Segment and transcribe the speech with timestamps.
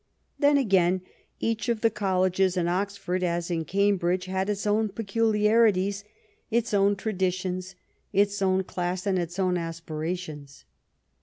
[0.39, 1.01] Then, again,
[1.39, 6.03] each of the colleges in Oxford, as in Cambridge, had its own peculiarities,
[6.49, 7.75] its own traditions,
[8.11, 10.65] its own class, and its own aspirations.